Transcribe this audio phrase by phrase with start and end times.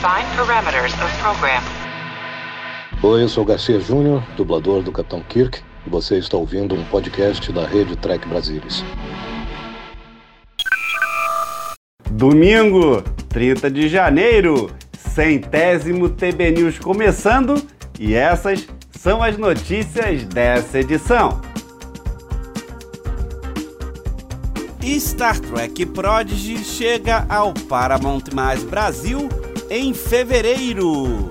[0.00, 1.62] Define parameters of program.
[3.02, 7.52] Oi, eu sou Garcia Júnior, dublador do Capitão Kirk, e você está ouvindo um podcast
[7.52, 8.82] da rede Trek Brasilis.
[12.12, 17.62] Domingo, 30 de janeiro, centésimo TB News começando
[17.98, 21.42] e essas são as notícias dessa edição.
[24.98, 29.28] Star Trek Prodigy chega ao Paramount Mais Brasil
[29.70, 31.28] em fevereiro.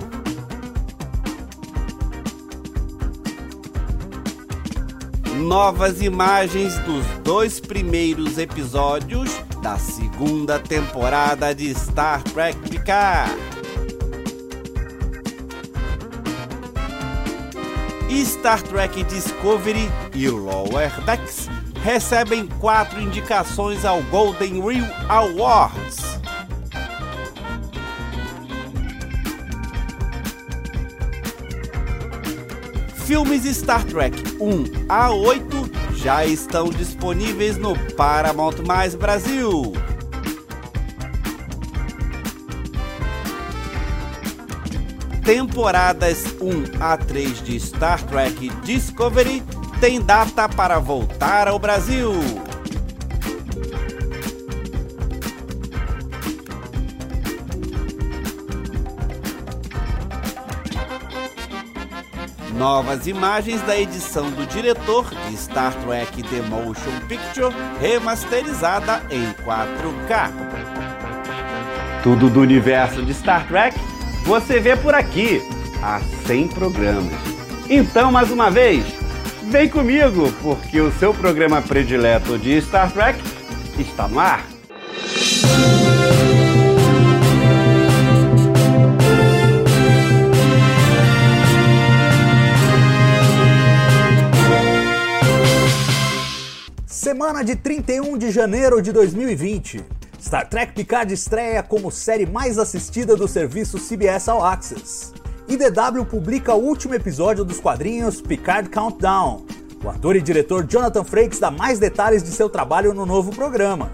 [5.36, 9.30] Novas imagens dos dois primeiros episódios
[9.62, 13.50] da segunda temporada de Star Trek Picard.
[18.24, 21.48] Star Trek Discovery e Lower Decks
[21.82, 25.99] recebem quatro indicações ao Golden Reel Awards.
[33.10, 35.44] Filmes Star Trek 1 a 8
[35.96, 39.72] já estão disponíveis no Paramount Mais Brasil.
[45.24, 49.42] Temporadas 1 a 3 de Star Trek Discovery
[49.80, 52.12] tem data para voltar ao Brasil.
[62.60, 70.30] Novas imagens da edição do diretor de Star Trek The Motion Picture remasterizada em 4K.
[72.02, 73.80] Tudo do universo de Star Trek
[74.26, 75.40] você vê por aqui
[75.82, 77.14] há 100 programas.
[77.66, 78.84] Então, mais uma vez,
[79.44, 83.18] vem comigo, porque o seu programa predileto de Star Trek
[83.78, 84.44] está no ar.
[97.20, 99.84] Semana de 31 de janeiro de 2020.
[100.18, 105.12] Star Trek Picard estreia como série mais assistida do serviço CBS All Access.
[105.46, 109.44] IDW publica o último episódio dos quadrinhos Picard Countdown.
[109.84, 113.92] O ator e diretor Jonathan Frakes dá mais detalhes de seu trabalho no novo programa.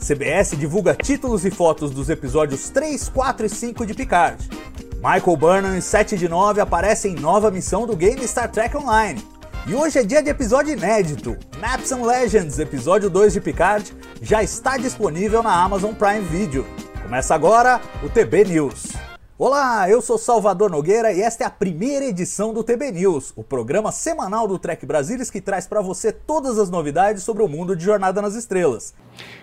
[0.00, 4.50] CBS divulga títulos e fotos dos episódios 3, 4 e 5 de Picard.
[4.96, 9.22] Michael Burnham e 7 de 9 aparecem em nova missão do game Star Trek Online.
[9.66, 11.38] E hoje é dia de episódio inédito.
[11.58, 16.66] Maps and Legends, episódio 2 de Picard, já está disponível na Amazon Prime Video.
[17.02, 18.92] Começa agora o TB News.
[19.38, 23.42] Olá, eu sou Salvador Nogueira e esta é a primeira edição do TB News, o
[23.42, 27.74] programa semanal do Trek Brasilis que traz para você todas as novidades sobre o mundo
[27.74, 28.94] de Jornada nas Estrelas.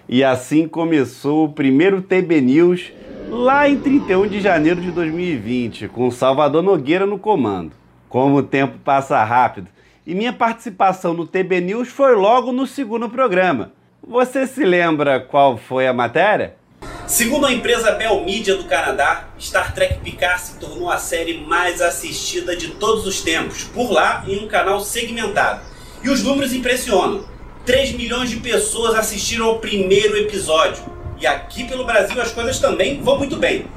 [0.08, 2.94] E assim começou o primeiro TB News
[3.28, 7.72] lá em 31 de janeiro de 2020, com Salvador Nogueira no comando.
[8.08, 9.68] Como o tempo passa rápido,
[10.06, 13.72] e minha participação no TB News foi logo no segundo programa.
[14.06, 16.56] Você se lembra qual foi a matéria?
[17.06, 21.82] Segundo a empresa Bell Media do Canadá, Star Trek Picard se tornou a série mais
[21.82, 25.62] assistida de todos os tempos, por lá em um canal segmentado.
[26.04, 27.26] E os números impressionam.
[27.66, 30.84] 3 milhões de pessoas assistiram ao primeiro episódio.
[31.20, 33.68] E aqui pelo Brasil as coisas também vão muito bem.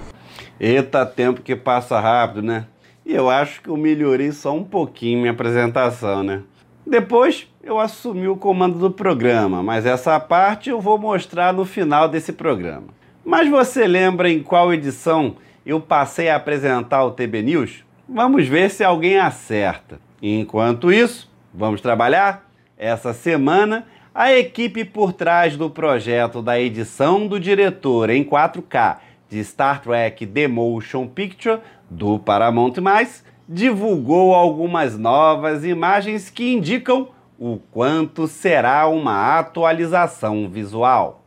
[0.59, 2.67] Eita, tempo que passa rápido, né?
[3.07, 6.43] E eu acho que eu melhorei só um pouquinho minha apresentação, né?
[6.87, 12.09] Depois eu assumi o comando do programa, mas essa parte eu vou mostrar no final
[12.09, 12.89] desse programa.
[13.25, 17.85] Mas você lembra em qual edição eu passei a apresentar o TB News?
[18.09, 19.99] Vamos ver se alguém acerta.
[20.23, 22.51] Enquanto isso, vamos trabalhar?
[22.77, 28.99] Essa semana, a equipe por trás do projeto da edição do diretor em 4K
[29.29, 31.61] de Star Trek The Motion Picture
[31.95, 32.75] do Paramount+,
[33.49, 41.23] divulgou algumas novas imagens que indicam o quanto será uma atualização visual.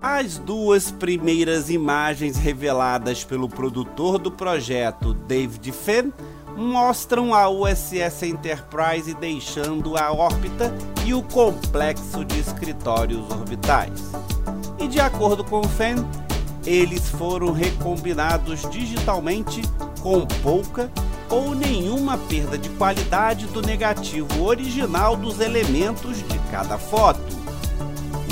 [0.00, 6.10] As duas primeiras imagens reveladas pelo produtor do projeto, David Fenn,
[6.56, 10.72] mostram a USS Enterprise deixando a órbita
[11.04, 14.12] e o complexo de escritórios orbitais.
[14.78, 15.96] E de acordo com Fenn,
[16.66, 19.62] eles foram recombinados digitalmente
[20.00, 20.90] com pouca
[21.28, 27.44] ou nenhuma perda de qualidade do negativo original dos elementos de cada foto.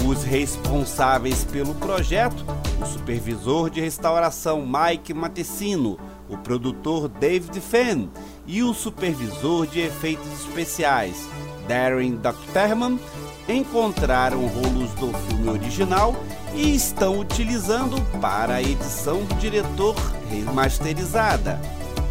[0.06, 2.44] Os responsáveis pelo projeto,
[2.80, 5.98] o supervisor de restauração Mike Matessino,
[6.28, 8.08] o produtor David Fenn
[8.46, 11.28] e o supervisor de efeitos especiais
[11.68, 12.98] Darren Duckterman
[13.48, 16.14] encontraram rolos do filme original
[16.54, 19.94] e estão utilizando para a edição do diretor
[20.30, 21.60] remasterizada.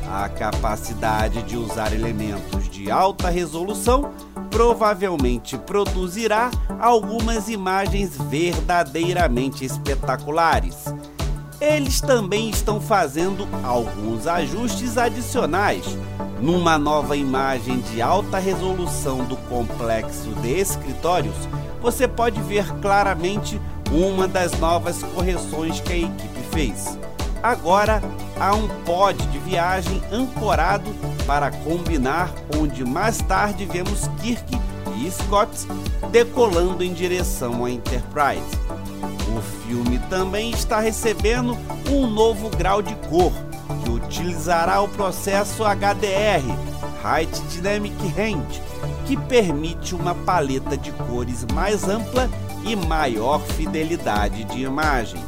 [0.10, 4.12] A capacidade de usar elementos de alta resolução
[4.50, 10.86] provavelmente produzirá algumas imagens verdadeiramente espetaculares.
[11.62, 15.86] Eles também estão fazendo alguns ajustes adicionais.
[16.42, 21.36] Numa nova imagem de alta resolução do complexo de escritórios,
[21.80, 23.62] você pode ver claramente
[23.92, 26.98] uma das novas correções que a equipe fez.
[27.44, 28.02] Agora
[28.40, 30.90] há um pod de viagem ancorado
[31.28, 34.60] para combinar onde mais tarde vemos Kirk
[34.98, 35.68] e Scott
[36.12, 38.81] decolando em direção à Enterprise.
[40.12, 41.58] Também está recebendo
[41.90, 43.31] um novo grau de cor,
[43.81, 46.44] que utilizará o processo HDR,
[47.02, 48.62] Height Dynamic Range,
[49.06, 52.30] que permite uma paleta de cores mais ampla
[52.66, 55.24] e maior fidelidade de imagem.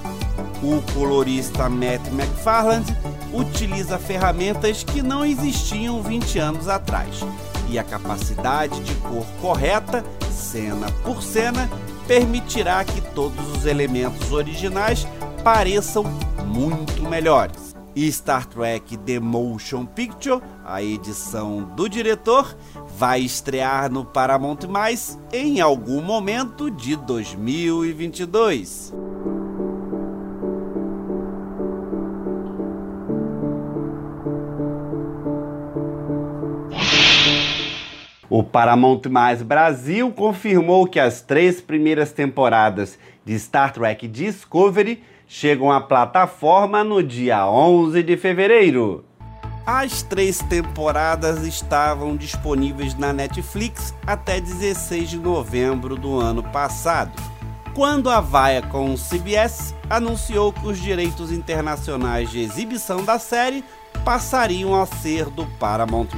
[0.61, 2.85] O colorista Matt McFarland
[3.31, 7.21] utiliza ferramentas que não existiam 20 anos atrás,
[7.69, 11.69] e a capacidade de cor correta, cena por cena,
[12.07, 15.07] permitirá que todos os elementos originais
[15.43, 16.03] pareçam
[16.45, 17.73] muito melhores.
[18.11, 22.57] Star Trek The Motion Picture, a edição do diretor,
[22.97, 29.12] vai estrear no Paramount Mais em algum momento de 2022.
[38.35, 45.71] O Paramount Mais Brasil confirmou que as três primeiras temporadas de Star Trek Discovery chegam
[45.71, 49.05] à plataforma no dia 11 de fevereiro.
[49.67, 57.11] As três temporadas estavam disponíveis na Netflix até 16 de novembro do ano passado,
[57.75, 63.63] quando a Viacom CBS anunciou que os direitos internacionais de exibição da série
[64.03, 66.09] passariam a ser do Paramount+.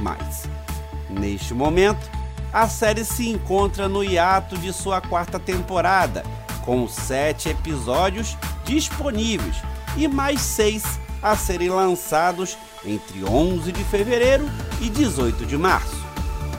[1.08, 2.10] Neste momento,
[2.52, 6.24] a série se encontra no hiato de sua quarta temporada,
[6.64, 9.56] com sete episódios disponíveis
[9.96, 14.48] e mais seis a serem lançados entre 11 de fevereiro
[14.80, 16.04] e 18 de março.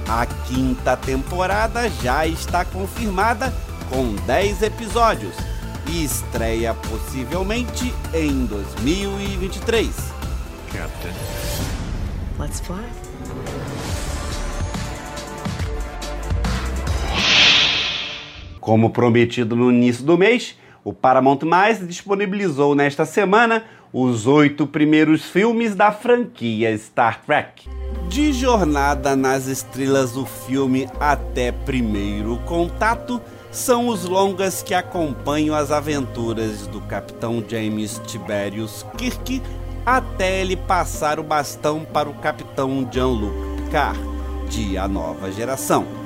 [0.07, 3.53] A quinta temporada já está confirmada
[3.89, 5.35] com 10 episódios
[5.88, 9.94] e estreia possivelmente em 2023.
[10.71, 11.13] Captain.
[12.39, 13.06] Let's fly.
[18.68, 25.24] Como prometido no início do mês, o Paramount Mais disponibilizou nesta semana os oito primeiros
[25.24, 27.66] filmes da franquia Star Trek.
[28.10, 33.22] De Jornada nas Estrelas, o filme Até Primeiro Contato
[33.54, 39.42] são os longas que acompanham as aventuras do Capitão James Tiberius Kirk
[39.86, 43.34] até ele passar o bastão para o Capitão Jean-Luc
[43.64, 43.98] Picard,
[44.50, 45.96] de A Nova Geração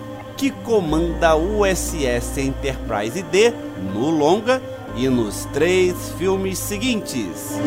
[0.42, 3.54] que comanda o USS Enterprise D
[3.94, 4.60] no longa
[4.96, 7.60] e nos três filmes seguintes.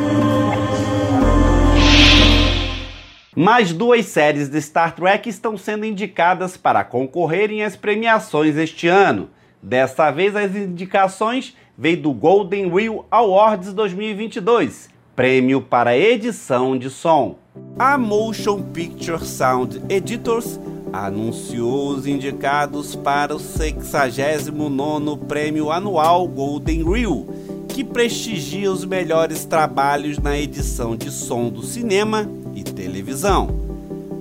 [3.37, 9.31] Mais duas séries de Star Trek estão sendo indicadas para concorrerem às premiações este ano.
[9.63, 17.39] Dessa vez, as indicações veio do Golden Wheel Awards 2022, prêmio para edição de som.
[17.79, 20.59] A Motion Picture Sound Editors
[21.03, 27.27] anunciou os indicados para o 69º Prêmio Anual Golden Reel,
[27.67, 33.49] que prestigia os melhores trabalhos na edição de som do cinema e televisão.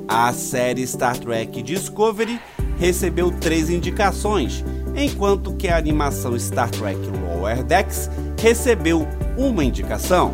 [0.08, 2.40] A série Star Trek Discovery
[2.80, 4.66] recebeu três indicações,
[4.96, 8.10] enquanto que a animação Star Trek Lower Decks
[8.42, 10.34] recebeu uma indicação.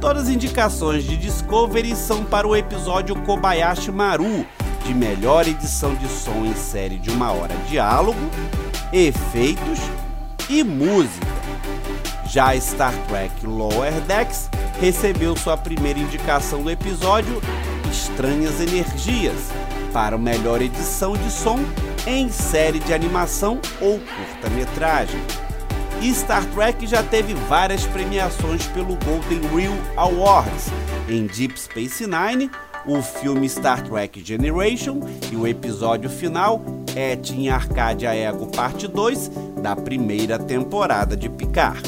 [0.00, 4.46] Todas as indicações de Discovery são para o episódio Kobayashi Maru,
[4.90, 8.18] de melhor edição de som em série de uma hora, diálogo,
[8.92, 9.78] efeitos
[10.48, 11.28] e música.
[12.26, 17.40] Já Star Trek Lower Decks recebeu sua primeira indicação do episódio
[17.88, 19.36] Estranhas Energias
[19.92, 21.60] para melhor edição de som
[22.04, 25.20] em série de animação ou curta-metragem.
[26.12, 30.66] Star Trek já teve várias premiações pelo Golden Reel Awards
[31.08, 32.50] em Deep Space Nine
[32.90, 34.98] o filme Star Trek Generation
[35.30, 36.60] e o episódio final
[36.96, 39.30] é Team Arcadia Ego Parte 2
[39.62, 41.82] da primeira temporada de Picard.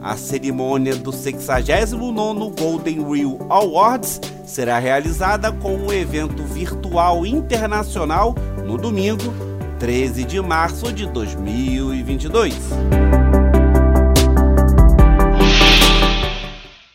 [0.00, 8.34] A cerimônia do 69º Golden Reel Awards será realizada com um evento virtual internacional
[8.64, 9.32] no domingo,
[9.78, 13.21] 13 de março de 2022.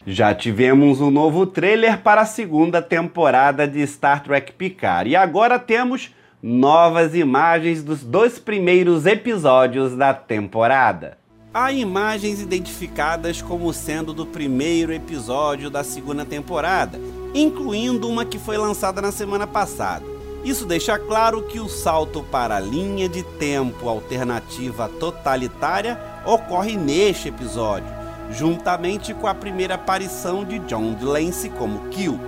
[0.10, 5.60] Já tivemos um novo trailer para a segunda temporada de Star Trek Picard e agora
[5.60, 11.18] temos novas imagens dos dois primeiros episódios da temporada.
[11.54, 16.98] Há imagens identificadas como sendo do primeiro episódio da segunda temporada,
[17.34, 20.06] incluindo uma que foi lançada na semana passada.
[20.42, 27.28] Isso deixa claro que o salto para a linha de tempo alternativa totalitária ocorre neste
[27.28, 27.97] episódio,
[28.32, 32.20] juntamente com a primeira aparição de John Delancey como Kill.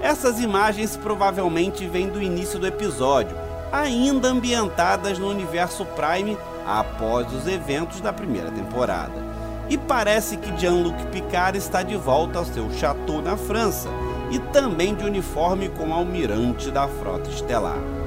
[0.00, 3.36] Essas imagens provavelmente vêm do início do episódio,
[3.72, 9.28] ainda ambientadas no universo Prime após os eventos da primeira temporada.
[9.68, 13.88] E parece que Jean-Luc Picard está de volta ao seu chateau na França
[14.30, 17.97] e também de uniforme como almirante da frota estelar.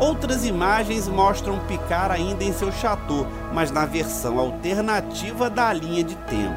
[0.00, 6.14] Outras imagens mostram Picard ainda em seu chateau, mas na versão alternativa da linha de
[6.14, 6.56] tempo.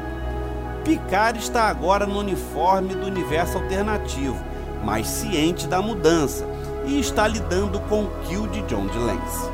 [0.84, 4.42] Picard está agora no uniforme do universo alternativo,
[4.84, 6.46] mas ciente da mudança,
[6.86, 9.50] e está lidando com o kill de John DeLance.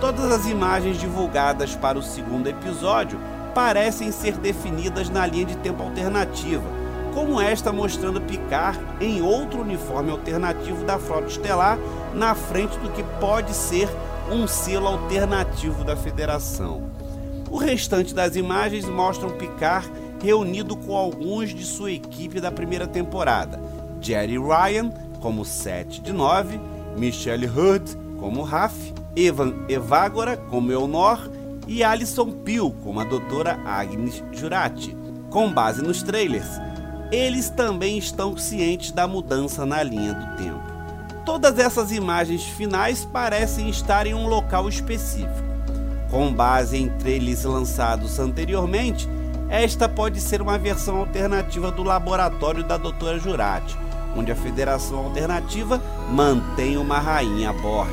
[0.00, 3.20] Todas as imagens divulgadas para o segundo episódio
[3.54, 6.64] parecem ser definidas na linha de tempo alternativa,
[7.12, 11.78] como esta mostrando Picard em outro uniforme alternativo da Frota Estelar
[12.14, 13.88] na frente do que pode ser
[14.30, 16.90] um selo alternativo da Federação.
[17.50, 19.90] O restante das imagens mostram Picard
[20.22, 23.60] reunido com alguns de sua equipe da primeira temporada:
[24.00, 24.90] Jerry Ryan
[25.20, 26.58] como 7 de 9,
[26.96, 28.74] Michelle Hurd como Raf,
[29.14, 31.30] Evan Evagora como Eonor
[31.66, 34.96] e Alison Peel como a doutora Agnes Jurati.
[35.30, 36.60] Com base nos trailers,
[37.12, 40.62] eles também estão cientes da mudança na linha do tempo.
[41.26, 45.52] Todas essas imagens finais parecem estar em um local específico.
[46.10, 49.08] Com base em trailers lançados anteriormente,
[49.50, 53.76] esta pode ser uma versão alternativa do laboratório da Doutora Jurati,
[54.16, 57.92] onde a Federação Alternativa mantém uma rainha a bordo.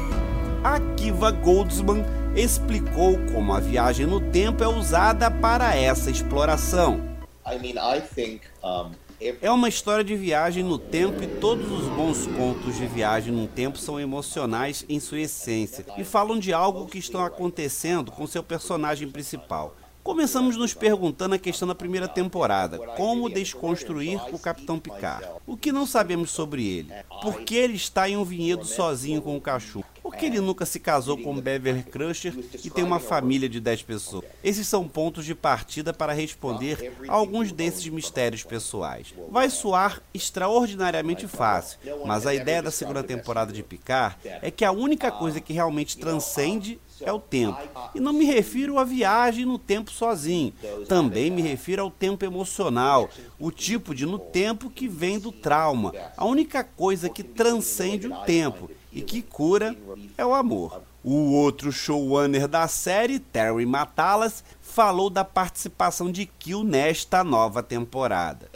[0.64, 2.04] A Kiva Goldsman
[2.36, 7.02] explicou como a viagem no tempo é usada para essa exploração.
[7.46, 8.92] I mean, I think, um...
[9.22, 13.48] É uma história de viagem no tempo e todos os bons contos de viagem no
[13.48, 18.42] tempo são emocionais em sua essência e falam de algo que está acontecendo com seu
[18.42, 19.76] personagem principal.
[20.02, 25.28] Começamos nos perguntando a questão da primeira temporada: como desconstruir o Capitão Picard?
[25.46, 26.94] O que não sabemos sobre ele?
[27.22, 29.86] Por que ele está em um vinhedo sozinho com o cachorro?
[30.10, 32.34] Por que ele nunca se casou com Beverly Crusher
[32.66, 34.26] e tem uma família de 10 pessoas?
[34.44, 39.14] Esses são pontos de partida para responder a alguns desses mistérios pessoais.
[39.30, 44.72] Vai soar extraordinariamente fácil, mas a ideia da segunda temporada de Picard é que a
[44.72, 47.60] única coisa que realmente transcende é o tempo.
[47.94, 50.52] E não me refiro à viagem no tempo sozinho.
[50.88, 55.94] Também me refiro ao tempo emocional, o tipo de no tempo que vem do trauma.
[56.18, 59.76] A única coisa que transcende o tempo e que cura
[60.18, 60.82] é o amor.
[61.04, 68.50] O outro showrunner da série, Terry Matalas, falou da participação de Kill nesta nova temporada.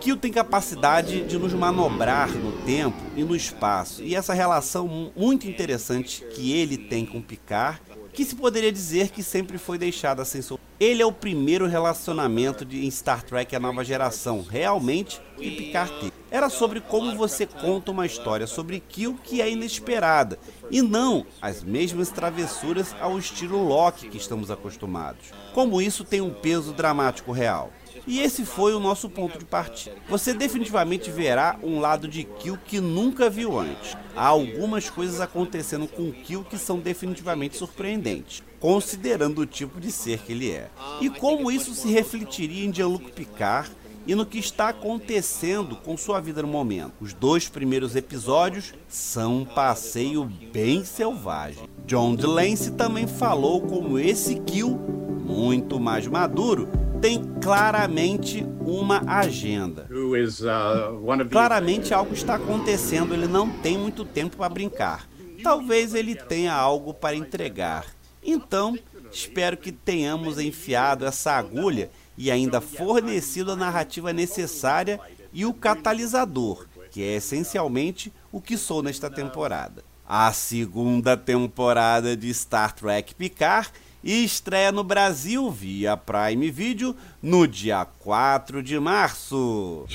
[0.00, 5.48] Kill tem capacidade de nos manobrar no tempo e no espaço, e essa relação muito
[5.48, 7.80] interessante que ele tem com Picard,
[8.12, 10.64] que se poderia dizer que sempre foi deixada sem solução.
[10.78, 15.92] Ele é o primeiro relacionamento de, em Star Trek A Nova Geração, realmente, que Picard
[16.00, 16.12] teve.
[16.30, 20.38] Era sobre como você conta uma história sobre Kill que é inesperada,
[20.70, 25.30] e não as mesmas travessuras ao estilo Loki que estamos acostumados.
[25.52, 27.70] Como isso tem um peso dramático real.
[28.06, 29.96] E esse foi o nosso ponto de partida.
[30.08, 33.96] Você definitivamente verá um lado de Kill que nunca viu antes.
[34.16, 40.18] Há algumas coisas acontecendo com Kill que são definitivamente surpreendentes, considerando o tipo de ser
[40.18, 40.68] que ele é.
[41.00, 43.70] E como isso se refletiria em Jean-Luc Picard
[44.06, 46.92] e no que está acontecendo com sua vida no momento.
[47.00, 51.68] Os dois primeiros episódios são um passeio bem selvagem.
[51.86, 56.68] John DeLance também falou como esse Kill, muito mais maduro,
[57.00, 59.86] tem claramente uma agenda.
[59.90, 65.08] Uh, claramente algo está acontecendo, ele não tem muito tempo para brincar.
[65.42, 67.86] Talvez ele tenha algo para entregar.
[68.22, 68.78] Então,
[69.12, 75.00] espero que tenhamos enfiado essa agulha e ainda fornecido a narrativa necessária
[75.32, 79.82] e o catalisador, que é essencialmente o que sou nesta temporada.
[80.06, 83.70] A segunda temporada de Star Trek Picard
[84.02, 89.86] estreia no Brasil via Prime Video no dia 4 de março.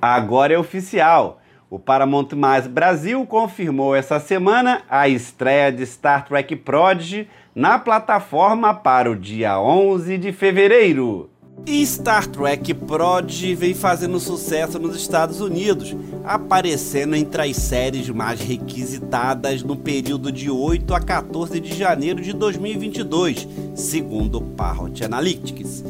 [0.00, 1.40] Agora é oficial.
[1.70, 8.74] O Paramount Mais Brasil confirmou essa semana a estreia de Star Trek Prodigy na plataforma
[8.74, 11.30] para o dia 11 de fevereiro.
[11.66, 18.40] E Star Trek Prodigy vem fazendo sucesso nos Estados Unidos, aparecendo entre as séries mais
[18.40, 25.82] requisitadas no período de 8 a 14 de janeiro de 2022, segundo Parrot Analytics.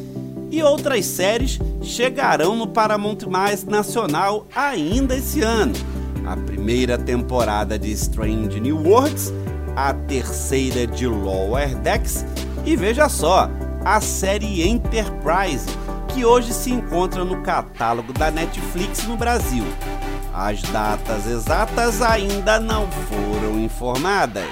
[0.51, 5.75] E outras séries chegarão no Paramount Mais Nacional ainda esse ano.
[6.27, 9.33] A primeira temporada de Strange New Worlds,
[9.77, 12.25] a terceira de Lower Decks
[12.65, 13.51] e veja só,
[13.85, 15.67] a série Enterprise,
[16.09, 19.65] que hoje se encontra no catálogo da Netflix no Brasil.
[20.33, 24.45] As datas exatas ainda não foram informadas.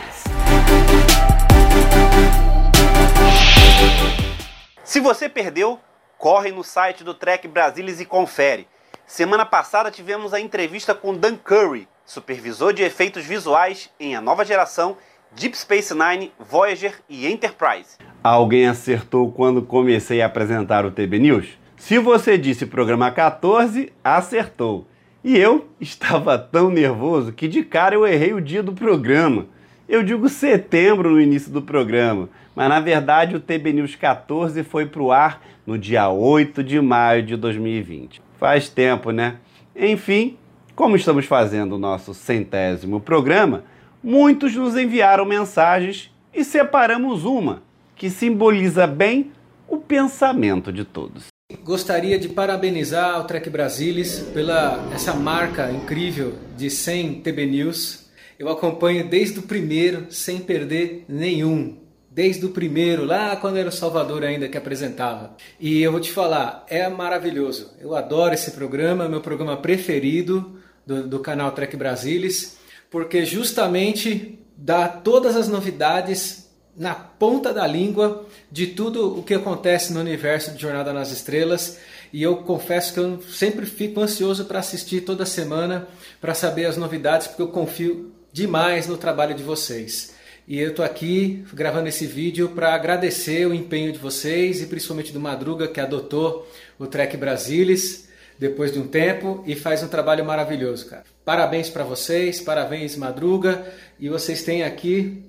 [4.93, 5.81] Se você perdeu,
[6.19, 8.69] corre no site do Trek Brasilis e confere.
[9.07, 14.45] Semana passada tivemos a entrevista com Dan Curry, supervisor de efeitos visuais em A Nova
[14.45, 14.99] Geração
[15.35, 17.97] Deep Space Nine, Voyager e Enterprise.
[18.23, 21.49] Alguém acertou quando comecei a apresentar o TB News?
[21.79, 24.87] Se você disse programa 14, acertou.
[25.25, 29.47] E eu estava tão nervoso que de cara eu errei o dia do programa.
[29.93, 34.87] Eu digo setembro no início do programa, mas na verdade o TB News 14 foi
[34.87, 38.23] para o ar no dia 8 de maio de 2020.
[38.41, 39.37] Faz tempo, né?
[39.77, 40.39] Enfim,
[40.75, 43.65] como estamos fazendo o nosso centésimo programa,
[44.03, 47.63] muitos nos enviaram mensagens e separamos uma
[47.95, 49.31] que simboliza bem
[49.69, 51.27] o pensamento de todos.
[51.63, 58.02] Gostaria de parabenizar o Trek Brasilis pela essa marca incrível de 100 TB News.
[58.39, 61.79] Eu acompanho desde o primeiro, sem perder nenhum.
[62.11, 65.35] Desde o primeiro, lá quando era o Salvador ainda que apresentava.
[65.59, 67.71] E eu vou te falar, é maravilhoso.
[67.81, 72.61] Eu adoro esse programa, meu programa preferido do, do canal Trek Brasilis
[72.93, 79.95] porque justamente dá todas as novidades na ponta da língua de tudo o que acontece
[79.95, 81.79] no universo de Jornada nas Estrelas.
[82.12, 85.88] E eu confesso que eu sempre fico ansioso para assistir toda semana,
[86.21, 90.14] para saber as novidades, porque eu confio demais no trabalho de vocês.
[90.47, 95.12] E eu estou aqui gravando esse vídeo para agradecer o empenho de vocês e principalmente
[95.12, 100.25] do Madruga que adotou o Trek Brasilis depois de um tempo e faz um trabalho
[100.25, 101.05] maravilhoso, cara.
[101.25, 103.64] Parabéns para vocês, parabéns Madruga
[104.01, 105.23] e vocês têm aqui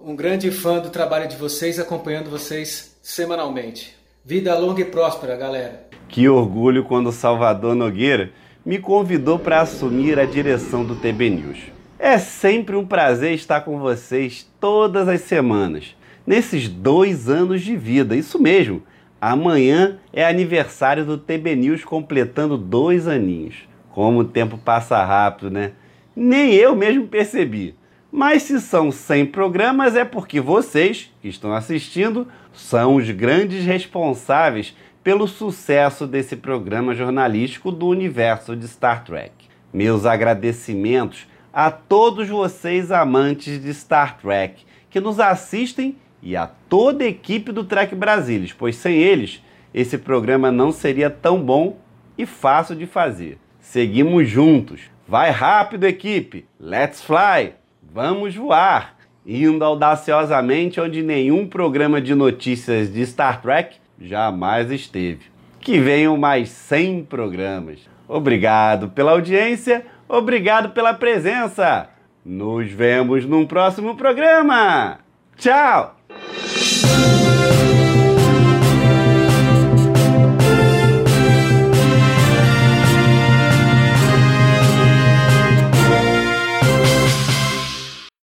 [0.00, 3.96] um grande fã do trabalho de vocês acompanhando vocês semanalmente.
[4.24, 5.88] Vida longa e próspera, galera.
[6.08, 8.30] Que orgulho quando Salvador Nogueira
[8.64, 11.73] me convidou para assumir a direção do TB News.
[11.98, 18.16] É sempre um prazer estar com vocês todas as semanas, nesses dois anos de vida,
[18.16, 18.82] isso mesmo
[19.26, 23.66] Amanhã é aniversário do TB News completando dois aninhos.
[23.90, 25.72] Como o tempo passa rápido, né?
[26.14, 27.74] Nem eu mesmo percebi.
[28.12, 34.76] Mas se são 100 programas é porque vocês, que estão assistindo, são os grandes responsáveis
[35.02, 39.32] pelo sucesso desse programa jornalístico do universo de Star Trek.
[39.72, 47.04] Meus agradecimentos a todos vocês amantes de Star Trek que nos assistem e a toda
[47.04, 49.40] a equipe do Trek Brasilis, pois sem eles
[49.72, 51.78] esse programa não seria tão bom
[52.18, 53.38] e fácil de fazer.
[53.60, 54.80] Seguimos juntos.
[55.06, 56.44] Vai rápido, equipe!
[56.58, 57.52] Let's fly!
[57.82, 58.96] Vamos voar!
[59.24, 65.26] Indo audaciosamente onde nenhum programa de notícias de Star Trek jamais esteve.
[65.60, 67.78] Que venham mais 100 programas.
[68.08, 69.84] Obrigado pela audiência,
[70.14, 71.88] obrigado pela presença.
[72.24, 74.98] Nos vemos num próximo programa.
[75.36, 75.96] Tchau!